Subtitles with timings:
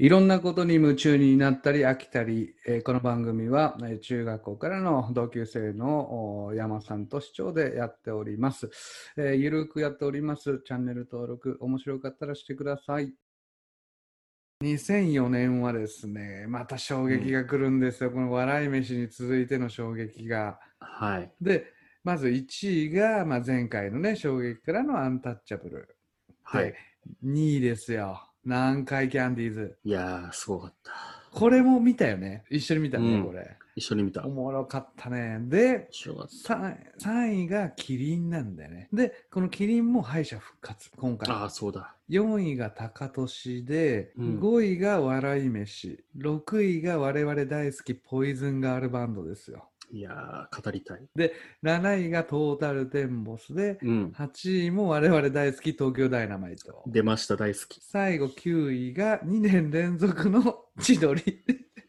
[0.00, 8.70] いろんなことに夢中になったり飽きたり、えーこの番組は、えー中学校からの同級生のお山さんと市長でやっております、
[9.18, 10.62] えーゆるくやっております。
[10.64, 13.12] チャンネル登録、面白かったらしてください。
[14.64, 18.10] 2004年はですね、また衝撃が来るんですよ。
[18.10, 20.58] この笑い飯に続いての衝撃が。
[20.78, 21.30] はい。
[21.42, 21.74] で、
[22.04, 25.94] まず1位が、まあ、前回のね、衝撃からのアンタッチャブル。
[26.42, 26.74] はい。
[27.22, 28.29] 2位ですよ。
[28.44, 29.78] 南海キャンディーズ。
[29.84, 30.92] いやー、すごかった。
[31.32, 32.44] これも見たよね。
[32.50, 33.56] 一緒に見たね、うんこれ。
[33.76, 34.22] 一緒に見た。
[34.26, 35.38] 面おもろかったね。
[35.42, 36.54] で、白かった。
[36.54, 38.88] 3, 3位がキリンなんだよね。
[38.92, 41.30] で、このキリンも敗者復活、今回。
[41.30, 41.94] ああ、そうだ。
[42.08, 49.69] 4位が高俊で、うん5位が笑い飯、6位が我々大好きポイズンガールバンドですよ。
[49.92, 51.00] いやー、語りたい。
[51.64, 54.12] 7位がトータルテンボスで、うん。
[54.16, 56.84] 8位も我々大好き東京ダイナマイト。
[56.86, 57.80] 出ました、大好き。
[57.82, 61.22] 最後9位が2年連続の千鳥。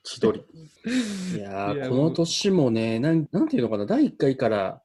[0.04, 0.40] 千鳥。
[1.36, 4.82] いやー、この年もね、なんなんていうのかな、第1回から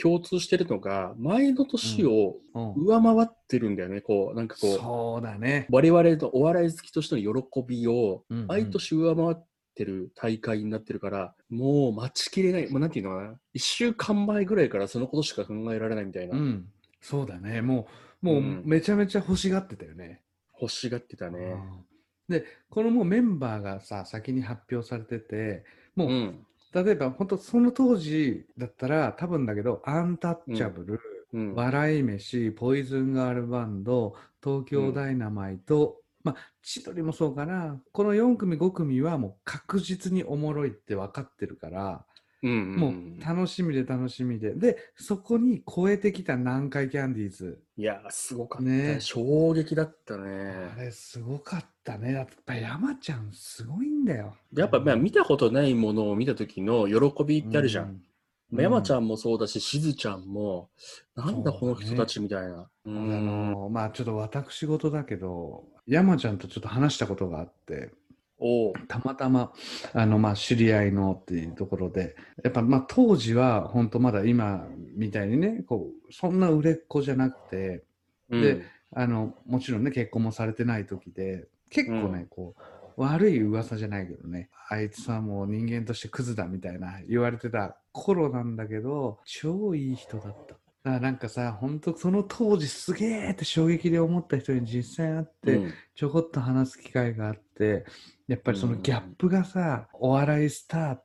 [0.00, 5.66] 共通してるのが、前の年をうん上回ってるんだよね、こう、なんかこう、そうだね。
[5.70, 16.68] 我々のお笑い好きとしての喜びをうんうん毎年上回ってる大会になってるから、もう待ちきれない、もうなんていうのかな、1週間前ぐらいからそのことしか考えられないみたいな、うん。
[17.00, 17.62] そうだね。
[17.62, 17.88] も
[18.22, 20.20] う、もううんめちゃめちゃ欲しがってたよね。
[20.60, 21.38] 欲しがってたね。
[21.38, 21.84] うん
[22.30, 25.64] で、このもうメンバーがさ、先に発表されてて、
[25.96, 26.46] もう、うん。
[26.72, 31.00] 例えば本当その当時だったら多分だけど、アンタッチャブル、
[31.32, 31.54] うん。
[31.54, 37.80] 笑い飯、ポイズンガールバンド、東京ダイナマイト、まあ、千鳥もそうかな。
[37.92, 42.06] この4組、5組はもう確実におもろいって分かってるから、
[42.42, 44.54] うんうんもう楽しみで楽しみで。
[44.54, 47.62] で、そこに超えてきた南海キャンディーズ。
[47.76, 48.68] いやー、すごかった。
[48.68, 50.74] ね衝撃だったあね。
[50.78, 52.12] れすごかったね。
[52.14, 54.36] やっぱ山ちゃんすごいんだよ。
[54.56, 57.84] やっぱ、まあ、見たことないものを見た時の喜びってあるじゃん。
[57.86, 58.09] まあ
[58.52, 59.04] 山ちゃん。
[59.04, 60.70] んもそうだし、しずちゃんも、
[61.14, 62.62] なんだこの人たちみたいな。
[62.62, 63.26] うあん。
[63.26, 67.90] のまあちょっと私事だけど、山ちゃんとちょっと話したことがあって、
[68.38, 69.52] おうたまたま
[69.92, 74.66] あの、まあ、知り合いのっていうところで、やっぱまあ当時は本当まだ今
[74.96, 77.84] みたいにね、こうそんな売れっ子じゃなくて、
[78.30, 78.62] で
[78.92, 82.62] あのもちろんね、結婚もされてない時で、結構ね、うんこう
[83.00, 90.54] 悪い噂じゃないけどね、あいつはもう人間としてクズだみたいな言われてた頃なんだけど、超いい人だった。
[90.54, 97.84] だからなんかさ、本当その当時すげえって衝撃で思った人に実際会って、うんちょこっと話す機会があって、
[98.26, 101.04] やっぱりそのギャップがさ、お笑いスターっ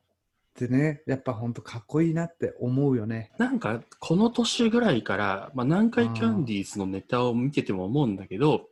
[0.54, 3.30] てね、やっぱほんとかっこいいなって思うよね。
[3.38, 8.68] なんか、この年ぐらいから、まあ、南海キャンディーズのネタを見てても思うんだけど、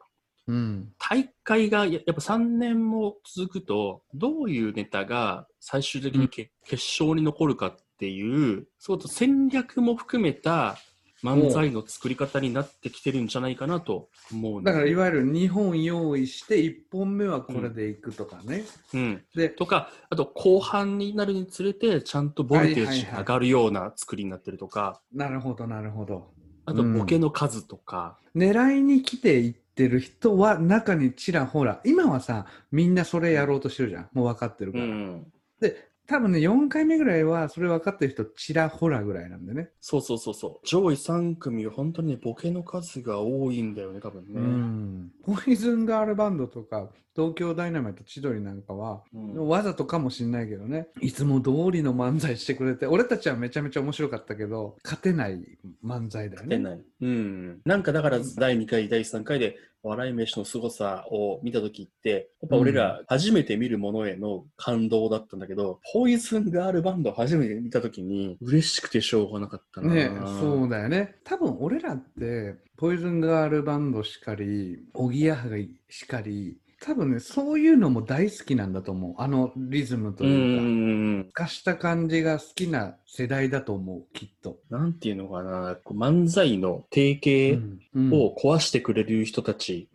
[0.46, 0.92] うん。
[0.98, 10.76] 大会がややっぱ3年も続くと、どういうネタが最終的にけ、決勝に残るかっていう、そうと戦略も含めた
[11.24, 18.64] 漫才の作り方になってきてるんじゃないかなと思うんだからいわゆる、ゆる2本用意して1本目はこれでいくとかね。
[18.92, 26.30] うん、で、とか、あと後半になるにつれて、ちゃんとボルテージが上がるような作りになってるとか、なるほどなるほど。
[26.66, 34.08] あとボケの数とか、狙いに来ていってる人は中にちらほら、今はさ、みんなそれやろうとしてるじゃん。
[34.12, 34.84] もう分かってるから。
[34.84, 39.70] うん、で、多分ね、4回目ぐらいはそれ分かってる人ちらほらぐらいなんでね。
[39.80, 40.66] そうそうそうそう。
[40.66, 44.28] 上位3組は本当にね、ボケの数が多いんだよね、多分ね。
[44.34, 45.12] うん。
[45.26, 56.48] ポイズンガールバンドとか、東京ダイナマイト千鳥なんかは、うんわざとかもしんないけどね、いつも通りの漫才してくれて、俺たちはめちゃめちゃ面白かったけど、勝てない漫才だよね。
[56.48, 56.84] 出ない。
[57.00, 57.60] うん。
[57.64, 69.94] なんかだから第2回、第3回で笑い飯の凄さを見たときって、やっぱ俺ら初めて見るものへの感動だったんだけど、ポイズンガールバンドを初めて見たときに嬉しくてしょうがなかったな。
[69.94, 70.10] ね
[70.40, 71.16] そうだよね。
[71.24, 79.14] 多分俺らって、ポイズンガールバンドしかり、おぎやはぎしかり、多分ね、そういうのも大好きなんだと思う。
[79.16, 80.62] あのリズムとういうか。
[80.62, 81.30] ん。
[81.32, 84.58] 化した感じが好きな世代だと思う、きっと。
[84.68, 87.58] なんていうのかな、漫才の定型
[87.94, 89.88] うんを壊してくれる人たち。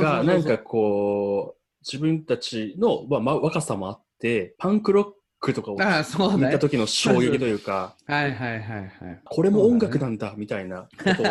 [0.00, 5.04] が、なんかこう、自分たちの、まあまあ、若さもあって、パンクロッ
[5.46, 6.46] クとかをああ、そうだね。
[6.46, 9.20] 見た時の衝撃というか、 はいはいはいはい。
[9.24, 11.26] これも音楽なんだ、みたいなことを。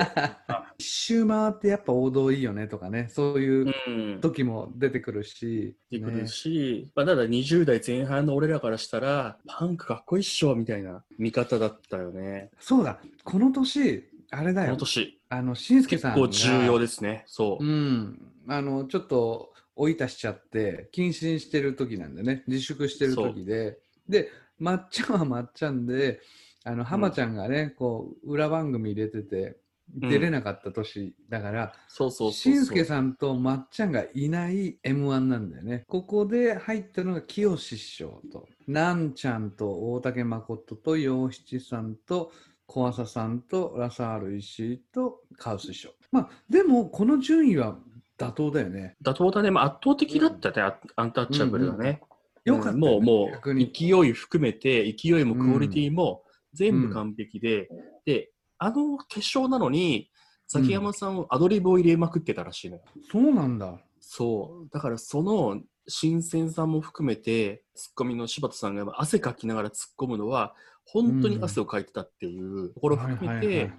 [0.78, 4.22] 一周回ってやっぱ王道いいよねとかね、そういううん。
[4.22, 5.76] 時も出てくるし。
[5.92, 12.52] 出てくるねし、まあ、ただ20代前半の俺らからしたら、パンクかっこいいっしょ、みたいな見方だったよね。
[12.60, 14.78] そうだ、この年、あれだよこの。
[14.80, 16.28] 年、あの、しんすけさんが。
[16.28, 17.24] 結構重要ですね。
[17.28, 17.68] そうう。
[17.68, 18.22] ん。
[18.48, 22.44] あの、ちょっと追い出しちゃって、謹慎してる時なんだよね。
[22.48, 23.80] 自粛してる時で。
[24.08, 26.22] で、まっちゃんはまっちゃんで、
[26.64, 29.56] あの、浜ちゃんがね、こう、裏番組入れてて、うん
[29.88, 32.86] 出れなかった年だから、そうそうしんすけん。
[32.86, 35.86] さんとまっちゃんがいない M1 なんだよね。
[35.88, 42.32] ここで入ったのが清志師匠と、なんちゃんと大竹誠と洋七さんと
[42.66, 45.92] 小朝さんとラサール石井とカウス師匠。
[46.12, 47.78] まあ、でもこの順位は
[48.18, 48.96] 妥当だよね。
[49.04, 49.52] 妥当だね。
[49.52, 52.02] まあ、圧倒的だったね、アアンタッチャブルがね。
[52.46, 53.56] よかったよね、もう、もう。
[53.56, 57.68] 勢い含めて、勢いもクオリティも全部完璧で、
[58.06, 60.10] で、あの決勝なのに、
[60.48, 62.84] 崎山さんアドリブを入れまくってたらしいのよ。
[63.12, 63.80] そうなんだ。
[64.00, 64.70] そう。
[64.72, 70.56] だからその新鮮さも含めて、ツッコミの柴田さんが汗かきながら突っ込むのは、
[70.86, 73.72] 本当に汗をかいてたっていうところを含めて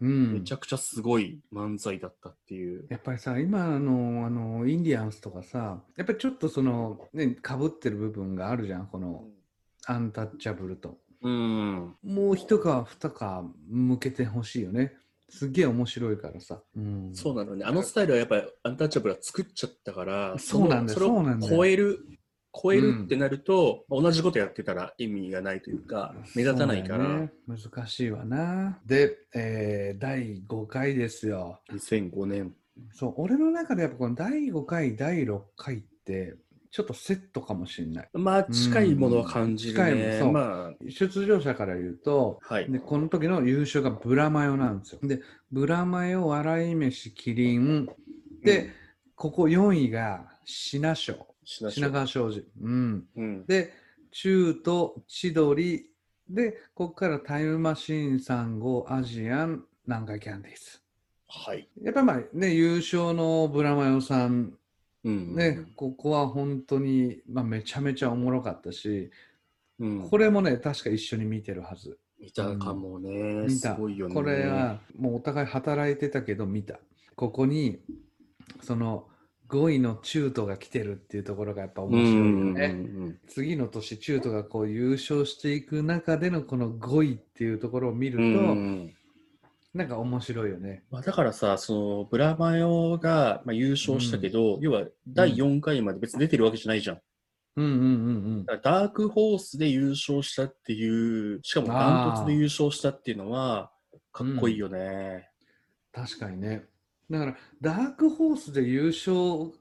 [0.00, 2.86] うん、めちゃくちゃすごい漫才だったっていう。
[2.88, 9.24] やっぱりさ、今のあのインディアンスとかさ、やっぱりちょっとその、ね、かぶってる部分があるじゃん、この
[9.86, 10.98] アンタッチャブルと。
[11.22, 11.94] うん。
[12.02, 13.12] もう一皮二皮
[13.68, 14.94] 向けてほしいよね。
[15.28, 16.60] すっげえ面白いからさ。
[16.76, 17.64] うん、そうなのね。
[17.64, 22.04] あのスタイルはやっぱりアンタッチャブルは作っちゃったから、そうなんだよそのそうなんだよ超える、
[22.52, 28.78] 超えるってなると、同じことやってたら意味がないというか、目立たないから、ね難しいわな。
[28.86, 31.60] で、えー第5回ですよ。
[31.72, 32.54] 2005年。
[32.92, 36.34] そう、俺の中でやっぱこの第5回、第6回って、
[36.70, 38.08] ちょっとセットかもしれない。
[38.14, 40.12] まあ、近いものは感じる近いもね。
[40.14, 42.70] のそうま出場者から言うと、あ、はい。
[42.70, 45.00] でこの時の優勝がブラマヨなんですよ。
[45.02, 45.20] で、
[45.50, 47.88] ブラマヨ、笑い飯、キリン。
[48.42, 48.70] で、
[49.14, 51.14] ここ4位が品賞。
[51.14, 52.44] しなし品川庄司。
[52.60, 53.06] うん。
[53.16, 53.46] うん。
[53.46, 53.72] で、
[54.10, 55.90] 中と千鳥。
[56.28, 60.80] で、ここからタイムマシーン3号、アジアン、南海キャンディーズ。
[61.28, 61.68] はい。
[61.82, 64.56] やっぱりまあね、優勝のブラマヨさん、
[65.02, 65.34] うん。
[65.34, 69.10] ね、ここは本当に、まあ、めちゃめちゃおもろかったし、
[69.78, 70.08] うん。
[70.08, 71.98] これもね、確か一緒に見てるはず。
[72.20, 73.46] 見たかもね。
[73.46, 73.74] 見た。
[73.74, 74.14] すごいよね。
[74.14, 76.78] これはもうお互い働いてたけど見た。
[77.16, 77.80] ここに
[78.60, 79.08] その
[79.50, 82.66] 5位の中途が来てるっていうところがやっぱ面うん白いようんね。
[82.66, 82.68] う
[83.08, 88.94] ん次の年中途がこう優勝していく中でのこの5位っていうところを見ると、うんうん
[89.72, 90.82] なんか面白いよね。
[90.90, 97.00] まあ、だからさ、そのブラマヨが、まあ、優勝したけど、要は第4回まで別に出てるわけじゃないじゃん。
[97.54, 97.76] うんうんう
[98.40, 103.70] んだからダークホースで優勝したっていう、しかもダントツで優勝したっていうのは、
[104.12, 105.28] かっこいいよね。
[105.92, 106.64] 確かにね。
[107.10, 109.52] だからダークホースで優勝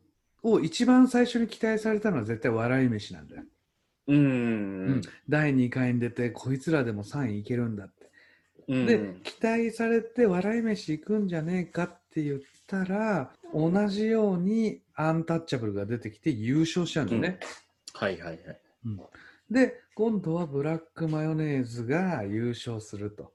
[0.44, 3.44] を一番最初に期待されたのは絶対笑い飯なんだよ。
[4.08, 4.18] うん。
[4.18, 4.20] う
[4.96, 8.10] ん第2回に出てこいつらでも3位いけるんだって。
[8.68, 17.40] うんで、期待されて笑い飯行くんじゃねえかって言ったら、同じようにアンタッチャブルが出てきて優勝しちゃうんだよね。
[17.94, 18.40] はいはいはい。
[19.50, 23.34] で、今度はブラックマヨネーズが優勝すると。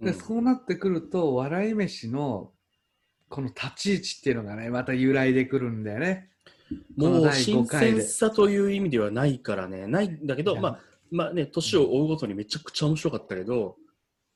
[0.00, 2.52] で、うんそうなってくると、笑い飯の
[3.30, 6.28] この立ち位置っていうのがね、また揺らいでくるんだよね。
[6.96, 10.80] もう新5回で鮮さという意味ではないからね、ないんだけど、まあ、
[11.10, 13.76] まあね、年を追うごとにめちゃくちゃ面白かったけど、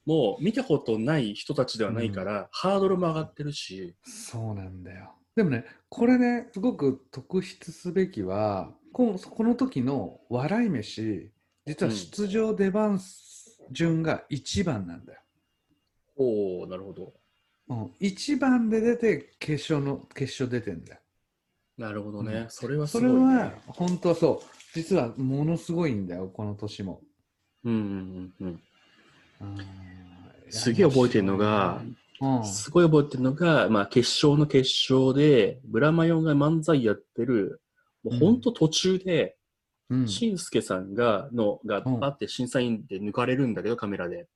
[0.06, 5.12] もう見たことない人たちではないから、ハードルも上がってるし、そうなんだよ。
[5.34, 11.32] でもね、これね、すごく特筆すべきは、このこの時の笑い飯、
[11.66, 13.00] 実は出場出番
[13.72, 15.20] 順が1番なんだよ。
[16.16, 17.14] おおなるほど。
[17.68, 21.00] うん、1番で出て決勝の決勝出てんだよ。
[21.78, 22.32] なるほどね。
[22.32, 23.34] うんそれはすそごい、ね。
[23.34, 24.46] れは本当はそう。
[24.74, 27.00] 実はものすごいんだよ、この年も。
[27.64, 28.60] うんうんうん
[29.40, 29.58] うん
[30.50, 31.82] すげえ覚えてるのが、
[32.20, 32.44] うんうん。
[32.44, 37.60] すごい覚えてるのが、まあ、決勝の決勝で、ブラマヨンが漫才やってる、
[38.04, 39.36] もう本当途中で、
[39.90, 44.28] うんしんすけさんが、の、が、うんパって審査員で抜かれるんだけど、カメラで。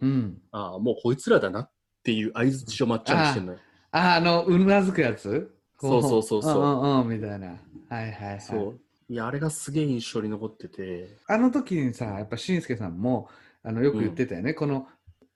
[0.00, 1.70] うんああ、もうこいつらだなっ
[2.06, 3.58] ていう合図をまっちゃんにしてんのよ。
[3.90, 5.52] あ、あの、うなずくやつ？
[5.80, 7.48] そうそうそうそううんうんうん、みたいな。
[7.48, 7.58] はい
[7.90, 8.40] はいはい。
[8.40, 8.80] そう。
[9.12, 11.08] いや、あれがすげえ印象に残ってて。
[11.26, 13.28] あの時にさ、やっぱしんすけさんも
[13.62, 14.86] あのよく言ってたよね、この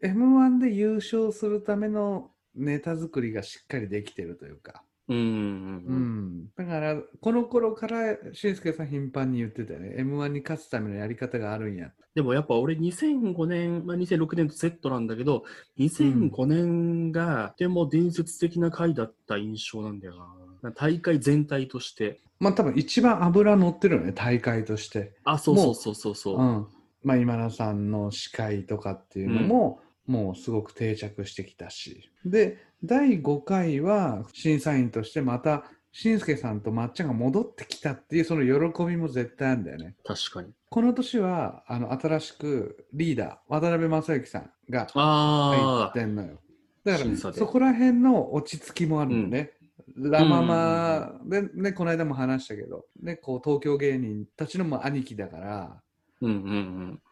[0.03, 6.41] M1 で優勝するためのネタ作りがしっかりできてるというか、ううんうんうん。
[6.43, 11.91] ん、だからこの頃からしんすけさん頻繁に言ってたよね、M1 に勝つためのやり方があるんや。
[12.15, 15.45] でもやっぱ俺2005年、まあ、2006年とセットなんだけど、
[15.79, 20.15] 2005年がとても伝説的な回だった印象なんだよ
[20.63, 20.73] な。
[20.73, 22.21] 大会全体として。
[22.39, 25.13] まあ多分一番油乗ってるよね、大会として。
[25.25, 26.41] あ、そうそうそうそうそう。
[26.41, 26.67] うん。
[27.03, 32.11] まあ今田さんの司会とかっていうのも、もうすごく定着してきたし。
[32.25, 39.95] で、第5回は審査員としてまたしんすけさんとまっちゃんが戻ってきたっていうその喜びも絶対あるんだよね。
[40.05, 40.53] 確かに。
[40.69, 46.41] この年はあの新しくリーダー渡辺正行さんが入あってんのよ。
[46.85, 49.53] だからそこら辺の落ち着きもあるんだよね。
[49.97, 55.83] ラ・ママで、ね、この間も話したけど、ね、こう東京芸人たちのも兄貴だから、あ。
[56.21, 56.57] うんうんう
[56.93, 57.03] ん。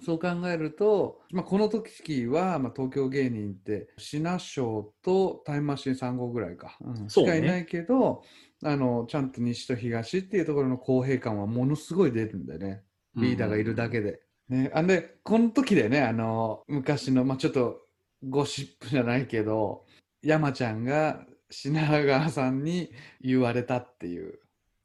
[0.00, 8.22] そう考えると、まあ、この時は、まあ、東京芸人って、シナショーとタイムマシーン3号ぐらいか、うんしかいないけど、
[8.62, 12.82] あの、ちゃんと西と東っていうところの公平感はものすごい出るんだよね。
[13.16, 14.20] リーダーがいるだけで。
[14.48, 17.80] ね、あんで、この時でね、あの、昔の、まあ、ちょっと
[18.28, 19.84] ゴシップじゃないけど、
[20.22, 22.90] 山ちゃんが品川さんに
[23.20, 24.38] 言われたっていう。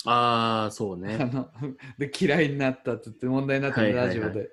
[0.06, 1.18] ああ、そうあね。
[1.18, 1.50] の、
[1.98, 4.50] で、嫌いになったって言って問題になってるはいはいはいラジオで。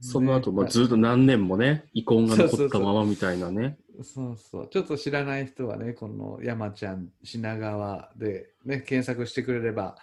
[0.00, 3.78] その後、ねまあ、ずっと何年もね、遺恨が残ったままみたいなね。
[4.02, 4.68] そうそう。
[4.68, 9.96] ちょっと知らない人はね、この山ちゃん品川でね、検索してくれれば、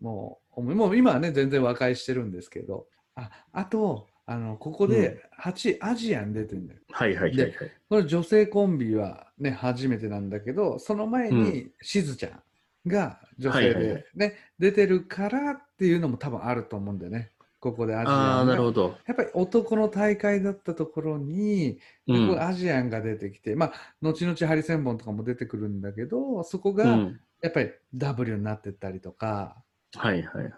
[0.00, 6.80] もう、もう今はね、全然和解してるんですけど、あ、あと、あの、ここで8、アジアン出てるんだよ。
[6.90, 7.52] はいはいはいはい。
[7.88, 12.42] この女性コンビはね、初めてなんだけど、その前うにしずちゃん
[12.88, 17.31] が女性はいはいはでね、出てるからっていうのも多分あると思うんだよね。
[17.62, 18.52] ここでアジああ、アンが。
[18.54, 18.98] なるほど。
[19.06, 21.78] やっぱり男の大会だったところに、
[22.08, 27.20] うんアジアンが出てきて、まあ、後々ハリセンボンとかも出てくるんだけど、そこがうん。
[27.40, 29.62] やっぱり W になってったりとか、
[29.94, 30.52] はいはいはい。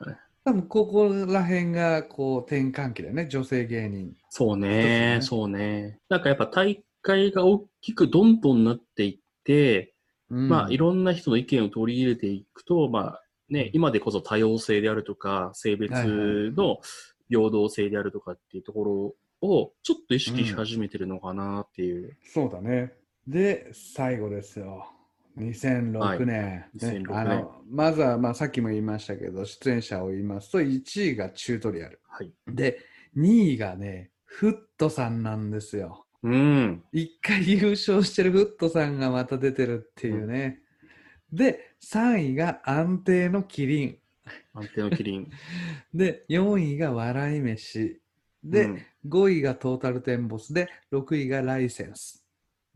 [0.44, 4.16] 多分ここら辺がこう転換期だよね、女性芸人。
[4.30, 5.98] そうね、ねそうね。
[6.08, 9.94] なんかやっぱ大会が大きくどんどんなっていって、
[10.30, 16.14] うんまあいろんな人の意見を取り入れていくと、まあね、今でこそ多様性であるとか、性別はいは
[16.48, 16.80] いの
[17.28, 18.84] 平等性であるとかっていうとこ
[19.40, 22.16] ろをちょっと意識し始めてるのかなっていう。
[22.32, 22.92] そうだね。
[23.26, 24.86] で、最後ですよ。
[25.38, 26.26] 2006年。
[26.26, 32.00] ね2006年あのまずは、まあ、さっきも言いましたけど、出演者を言いますと、1位がチュートリアル。
[32.08, 32.32] はい。
[32.48, 32.78] で、
[33.16, 36.06] 2位がね、フットさんなんですよ。
[36.22, 36.82] うん。
[36.92, 40.60] 一回優勝してるフットさんがまた出てるっていうね。
[41.34, 43.98] で、3位が安定のキリン。
[44.54, 45.30] 安定のキリン。
[45.92, 48.00] で、4位が笑い飯。
[48.42, 52.24] で、うん5位がトータルテンボスで、6位がライセンス。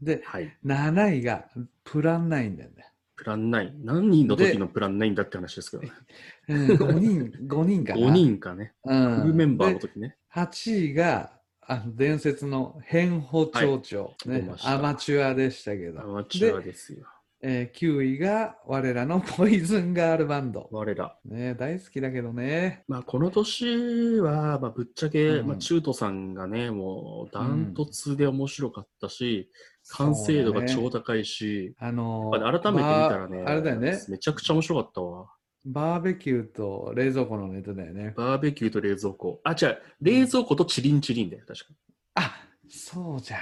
[0.00, 0.54] で、はい。
[0.64, 1.48] 7位が
[1.84, 2.86] プランナインだよね。
[3.16, 3.72] プラン9。
[3.82, 5.92] 何人の時のプラン9だって話ですけどね。
[6.48, 8.00] うん、5人、5人かな。
[8.00, 8.74] 5人かね。
[8.84, 9.20] うん。
[9.22, 10.16] フルメンバーので時ね。
[10.34, 16.12] 8位が、あの伝説の変歩町長、ね出ましたアマチュアでしたけアど。
[16.12, 17.06] マチュアですよ。
[17.40, 20.68] えー9位が我らの ポイズンガールバンド。
[20.72, 21.16] 我ら。
[21.24, 22.84] ね、大好きだけどね。
[22.88, 29.50] まあ、この年は、まあ、ぶっちゃけ、うんまあ、中途さんがね、もう、ダントツで面白かったし、
[29.90, 33.98] 完成度が超高いし、あのやっぱり改めて見たらね、あれだよね。
[34.08, 35.30] めちゃくちゃ面白かったわ。
[35.64, 38.12] バーベキューと冷蔵庫のネタだよね。
[38.16, 39.40] バーベキューと冷蔵庫。
[39.44, 41.70] あ、違う、冷蔵庫とチリンチリンだよ、確か。
[42.14, 43.40] あそうじゃん。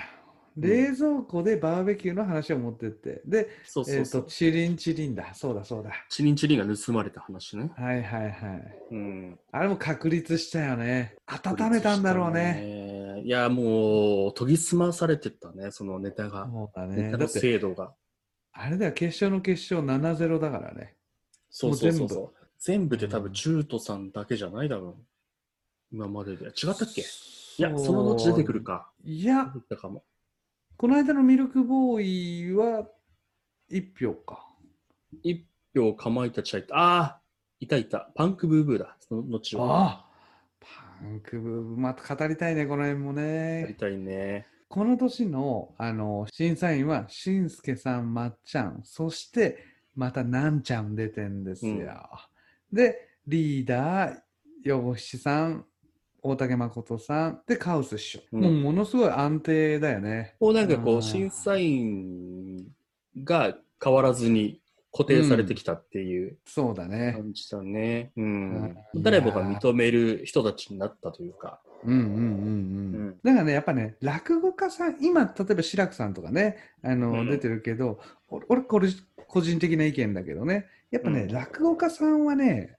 [0.57, 3.21] 冷蔵庫でバーベキューの話を持ってって。
[3.27, 4.21] で、そうそうそう。
[4.21, 5.35] えっと、チリンチリンだ。
[5.35, 5.93] そうだそうだ。
[6.09, 7.71] チリンチリンが盗まれた話ね。
[7.77, 8.79] はいはいはい。
[8.91, 9.39] うん。
[9.53, 11.17] あれも確立したよね。
[11.27, 12.41] 温めたんだろうね。
[13.17, 13.23] ね。
[13.25, 16.49] いや、もう、研ぎ澄まされてたね、そのネタが。
[16.51, 17.03] そうだね。
[17.03, 17.93] ネタの精度が。
[18.53, 20.95] あれだよ、決勝の決勝7-0だからね。
[21.51, 22.47] そうそうそうそう。
[22.59, 25.05] 全部で多うん分、中途さんだけじゃないだろう。
[25.93, 26.47] 今までで。
[26.47, 27.03] 違ったっけ？
[27.59, 28.91] いや、その後出てくるか。
[29.05, 30.03] いやかも。
[30.79, 32.87] この間のミルクボーイは
[33.71, 34.47] 1票か。
[35.23, 36.77] 一票かまいたち入った。
[36.77, 37.21] ああ
[37.61, 38.11] いたいた。
[38.15, 38.95] パンクブーブーだ。
[39.01, 39.81] その後は。
[39.81, 40.07] ああ
[41.01, 43.61] パンクブーブーまた語りたいね、この辺もね。
[43.63, 44.47] やりたいね。
[44.69, 49.57] この年のあの審査員は、しんすけさん、まっちゃん、そして
[49.95, 52.07] またなんちゃん出てんですよ。
[52.71, 54.19] で、リーダー、
[54.63, 55.65] よしさん、
[56.23, 58.21] 大竹誠さん、で、カウス師匠。
[58.33, 60.35] うんもうものすごい安定だよね。
[60.41, 62.67] もうなんかこう審査員
[63.23, 64.61] が変わらずに
[64.93, 67.13] 固定されてきたっていうそうだね。
[67.13, 68.13] 感じだね。
[68.95, 71.61] 誰もが認める人たちになったというか。
[71.85, 72.17] うんうんうんうん。
[72.17, 72.23] う
[73.11, 78.89] んだからね、やっぱね、落語家さん、今、例えば志らくさんとかね、あの、うん出てるけど、俺、俺これ、
[79.29, 82.77] 個人的な意見だけどね、やっぱね、うん落語家さんはね、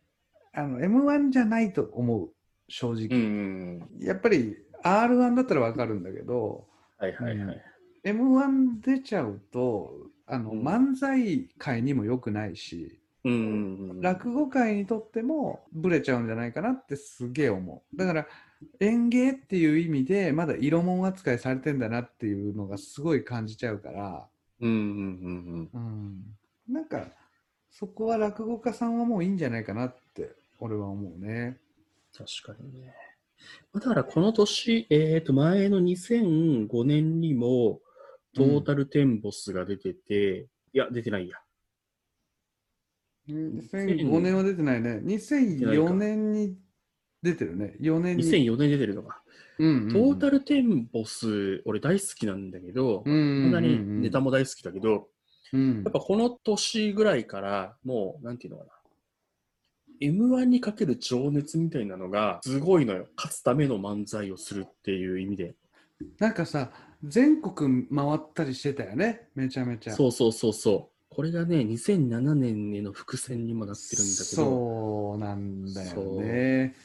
[0.54, 2.30] あの、M1 じゃないと思う、
[2.68, 3.08] 正直。
[3.10, 3.90] うん。
[4.00, 7.64] やっぱり、R1 だったらわかるんだけど、はいはいはい。
[8.04, 9.94] M1 出ちゃうと、
[10.26, 14.02] あの、うん漫才界にも良くないし、うん。
[14.02, 17.98] 落語界にとってもブレちゃうんじゃないかなってすげえ思う。
[17.98, 18.28] だから
[18.80, 24.28] 演芸っていう意味でまだ色物扱いされてんだなっていうのがすごい感じちゃうから、
[24.62, 25.78] うんうんうんう
[26.72, 27.06] ん、なんか
[27.70, 31.58] そこは落語家さんはもういいんじゃないかなって俺は思うね。
[32.18, 32.94] 確かにね。
[33.74, 37.80] だからこの年、えっ、と、前の2005年にも、
[38.36, 41.38] トータルテンボスが出てて、いや、出てないや。
[43.30, 45.02] 2005年は出てないね。
[45.04, 46.56] 2004年に
[47.22, 47.76] 出てるね。
[47.82, 48.24] 4年に。
[48.24, 49.22] 2004年出てるのか。
[49.60, 55.08] うんうんうんトータルテンボス、俺大好きなんだけど、うんうんうんうんこんなにネタも大好きだけど、
[55.54, 58.72] うんやっぱこの年ぐらいから、もう、なんていうのかな。
[60.02, 63.08] M1 にかける情熱みたいなのがすごいのよ。
[63.16, 65.56] 勝つための漫才をするっていう意味で。
[66.20, 66.72] なんかさ、
[67.04, 69.30] 全国回ったりしてたよね。
[69.36, 69.94] めちゃめちゃ。
[69.94, 70.98] そうそうそうそう。
[71.10, 76.76] これがね、2007年への伏線にもなってるんだけど、そうなんだよね。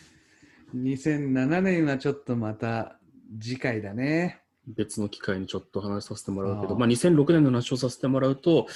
[0.75, 2.99] 2007年はちょっとまた
[3.39, 4.41] 次回だね。
[4.67, 8.69] 別の機会にちょっと話させてもらうけど、ああまあ、2006年の話をさせてもらうと、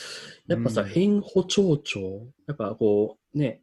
[0.49, 3.62] やっぱさ、うん変歩町長、やっぱこう、ね、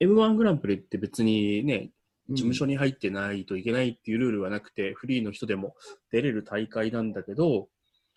[0.00, 1.90] M1 グランプリって別にね、
[2.30, 5.74] 事務所に入ってないといけないっていうルールはなくて、フリーの人でも
[6.12, 7.68] 出れる大会なんだけど、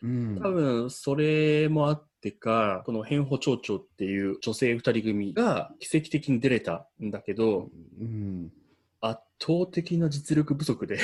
[0.04, 7.70] うん、多分それもあってか、この変歩町長っていう女性二人組が奇跡的に出れたんだけど、
[8.00, 8.52] うん。
[9.00, 11.00] 圧倒的な実力不足で、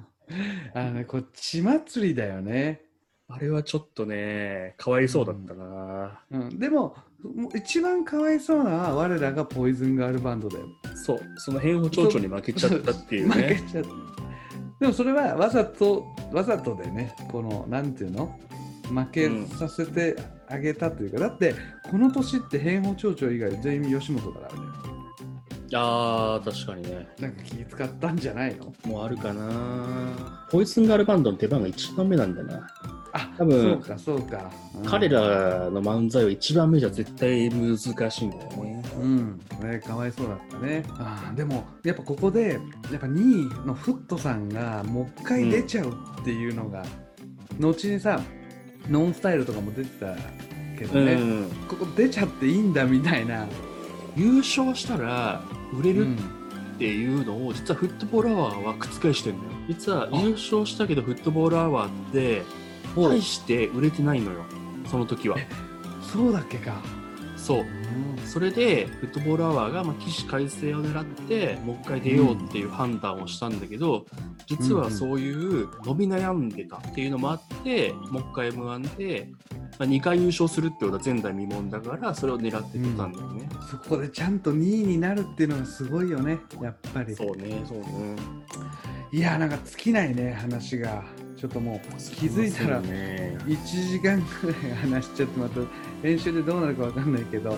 [0.74, 2.82] あのね、こっち祭りだよね。
[3.28, 6.24] あれはちょっとね、かわいそうだったな。
[6.30, 10.66] うん、でも、もう一番かわいそうな我らがポイズンガールバンドだよ。
[10.94, 13.62] そう、その変歩町長に負けちゃったっていう負けね。
[13.72, 13.90] ちゃった。
[14.78, 18.38] でもそれはわざと、わざとでね、この、なんていうの？
[18.88, 20.16] 負けさせて
[20.48, 21.54] あげたというか、だって、
[21.90, 24.68] この年って変歩町長以外全員吉本だからね。
[25.74, 27.08] あー、確かにね。
[27.18, 28.72] なんか気使ったんじゃないの？
[28.84, 30.46] もうあるかな。
[30.50, 32.68] ポイズンガールバンドの出番が1番目なんだな。
[33.16, 34.50] あ、多分そうか、そうか。
[34.74, 38.82] うん彼らの漫才は1番目じゃ絶対難しいんだよね。
[39.00, 40.84] うん、ね、かわいそうだったね。
[40.98, 46.84] あーでも、やっぱここで、やっぱ2位のフットさんがもう一回出ちゃうっていうのが、
[47.58, 48.20] 後にさ、
[48.88, 50.14] ノンスタイルとかも出てた
[50.78, 51.50] けどね、うん。
[51.68, 53.46] ここ出ちゃっていいんだみたいな。
[54.14, 56.16] 優勝したら売れるうん
[56.76, 59.50] っていうのを、実はフットボールアワーは覆してんだよ。
[59.66, 62.42] 実は優勝したけどフットボールアワーって、
[62.96, 64.44] 大して売れてないのよ。
[64.90, 65.36] その時は。
[66.02, 66.80] そうだっけか。
[67.36, 67.64] そう。
[68.24, 74.04] それで、フットボールアワーが、まあ、起死回生を狙って、もう一回出ようっていう判断をしたんだけど、
[74.46, 79.28] 実はそういう伸び悩んでたっていうのもあって、もう一回 M1 で、
[79.78, 83.48] まあ、2回優勝するってことは前代未聞だから、それを狙ってたんだよね。
[83.70, 87.14] そこでちゃんと2位になるっていうのがすごいよね、やっぱり。
[87.14, 88.16] そうね、そうね。
[89.12, 91.04] いや、なんか尽きないね、話が。
[91.36, 93.36] ちょっともう気づいたらそうね。
[93.46, 95.60] 1時間ぐらい話しちゃってまた
[96.02, 97.56] 編集でどうなるかわかんないけど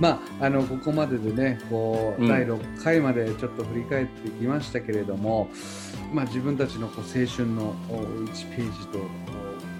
[0.00, 5.50] まああのここまででねこう、うん第6回までちょっと振り返ってきましたけれども
[6.12, 9.06] まあ自分たちのこう青春のお1ページとお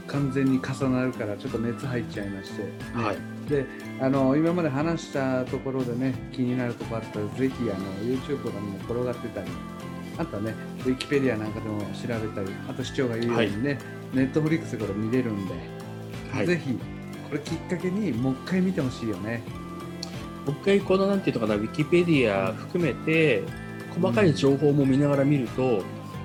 [0.07, 3.17] 完全に重なるからちょっと熱入っちゃいまして、ねはい。
[3.49, 3.65] で
[4.01, 9.51] あの今まで話したところでね気になるところあったらぜひあの YouTube とかにも転がってたり
[10.19, 10.55] あとはね
[10.87, 13.79] ウィキペディアなんかでも調べたりあと市長が言うようにね、
[14.13, 15.55] ネットフリックスでこれ見れるんで、
[16.33, 16.47] はい。
[16.47, 16.79] ぜひ
[17.29, 19.43] これきっかけにもう一回見てほしいよね。
[20.47, 23.43] もう一回このなんていうのかな、ウィキペディア含めて、
[23.95, 25.83] 細かい情報も見ながら見ると、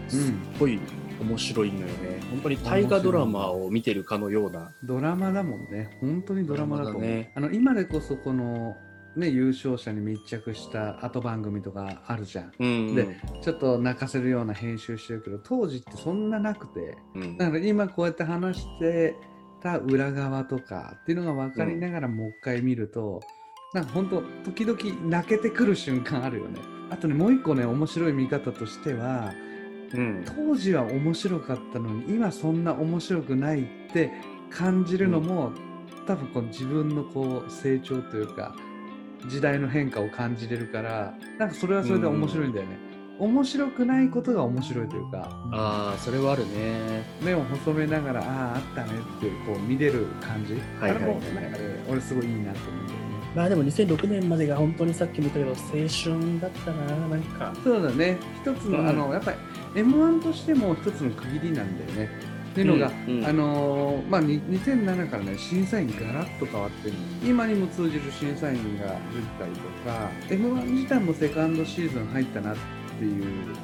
[0.08, 0.80] すっごい
[1.22, 2.20] 面白いのよね。
[2.30, 4.72] 本当に大河ドラマを見てるかのような。
[4.84, 5.98] ドラマだもんね。
[6.02, 7.02] 本当にドラマだと思う。
[7.02, 7.32] ね。
[7.36, 8.76] あの今でこそこの、
[9.18, 12.52] ね、優勝者に密着した後番組とかあるじゃん。
[12.60, 16.98] うんでちょっと泣かせるような編集してるけど当時ってそんななくて。
[17.16, 17.38] うん。
[17.38, 19.16] だから今こうやって話して
[19.62, 23.22] た裏側とかっていうのが分かりながらもう一回見ると、
[23.74, 26.60] なんか本当時々泣けてくる瞬間あるよね。
[26.90, 29.34] あとねもう一個ね面白い見方としては
[29.94, 30.24] うん。
[30.26, 34.12] 当時は面白かったのに今そんな面白くないって
[34.50, 35.52] 感じるのも、
[36.06, 38.56] 多分こう自分のこう成長というか
[39.28, 42.78] 時代の変化を感じれるからなんかそれはそれで面白いんだよね、
[43.20, 45.30] 面白くないことが面白いというか。
[45.52, 47.04] ああ、それはあるね。
[47.22, 53.06] 目を細めながらあああったねってこう見れる感じ、はいはいあれもなんかね俺すごいいいなと思うんだよね。
[53.36, 57.54] まあでも2006年までが本当にさっきも言ったけど、青春だったな、なんか。
[57.64, 58.18] そうだね。
[58.42, 58.88] 一つの、うん。
[58.88, 59.38] あのやっぱり
[59.76, 62.10] m 1としても一つの区切りなんだよね
[62.58, 63.26] っていうのが、うんうん。
[63.26, 68.98] あのーまあ、に2007からね審査員ガラッと変わってる今にも通じる審査員が出て
[69.40, 72.58] たりとか m 1自体もセカンドシーズン入ったなっ
[72.98, 73.56] ていう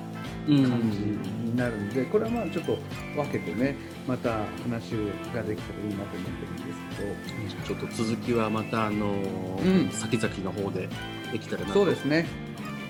[0.45, 2.77] 感じになるんで、これはまあちょっと
[3.15, 3.75] 分けてね
[4.07, 4.29] また
[4.63, 4.91] 話
[5.33, 7.75] ができたらいいなと思ってるんですけど。
[7.75, 9.89] ちょっと続きはまたあのうん。
[9.89, 10.89] 先々の方で
[11.31, 12.27] できたらなとそうですね。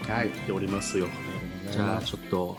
[0.08, 0.28] はい。
[0.28, 1.08] 思っておりますよ。
[1.72, 2.58] じゃあちょっと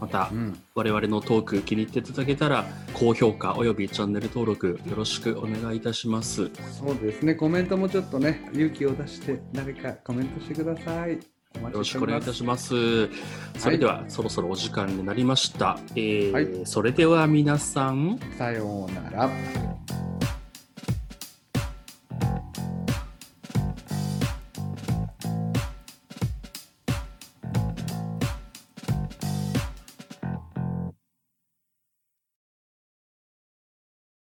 [0.00, 6.50] またうん、我々のトーク気に入っていただけたら高評価およびチャンネル登録よろしくお願いいたします。
[6.72, 7.34] そうですね。
[7.34, 11.18] コメントもちょっとね勇気を出して誰かコメントしてください。
[11.56, 13.08] およ待ろしくお願いいたちします。
[13.58, 15.78] それでは、そろそろお時間になりました。
[15.96, 16.48] えーはい。
[16.64, 19.30] それでは皆さん、さようなら